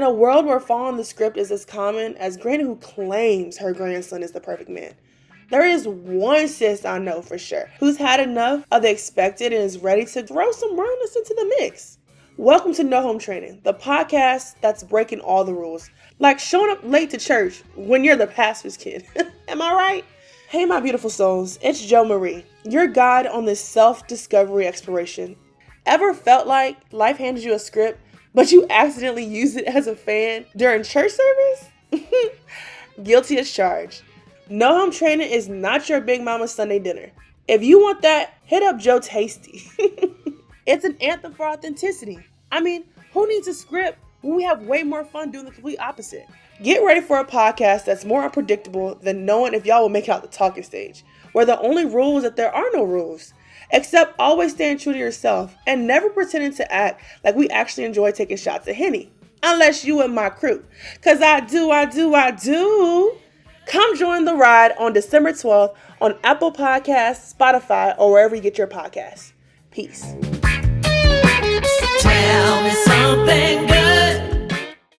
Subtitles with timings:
[0.00, 3.74] In a world where following the script is as common as Granny who claims her
[3.74, 4.94] grandson is the perfect man,
[5.50, 9.62] there is one sis I know for sure who's had enough of the expected and
[9.62, 11.98] is ready to throw some realness into the mix.
[12.38, 16.82] Welcome to No Home Training, the podcast that's breaking all the rules, like showing up
[16.82, 19.04] late to church when you're the pastor's kid.
[19.48, 20.04] Am I right?
[20.48, 25.36] Hey, my beautiful souls, it's Joe Marie, your guide on this self discovery exploration.
[25.84, 28.00] Ever felt like life handed you a script,
[28.34, 31.68] but you accidentally used it as a fan during church service?
[33.02, 34.02] Guilty as charged.
[34.48, 37.10] No Home Training is not your Big Mama Sunday dinner.
[37.48, 39.62] If you want that, hit up Joe Tasty.
[40.66, 42.18] it's an anthem for authenticity.
[42.52, 45.78] I mean, who needs a script when we have way more fun doing the complete
[45.78, 46.26] opposite?
[46.62, 50.10] Get ready for a podcast that's more unpredictable than knowing if y'all will make it
[50.10, 53.32] out the talking stage, where the only rule is that there are no rules.
[53.72, 58.10] Except always staying true to yourself and never pretending to act like we actually enjoy
[58.10, 59.10] taking shots at Henny.
[59.42, 60.64] Unless you and my crew.
[61.02, 63.16] Cause I do, I do, I do.
[63.66, 68.58] Come join the ride on December 12th on Apple Podcasts, Spotify, or wherever you get
[68.58, 69.32] your podcasts.
[69.70, 70.14] Peace.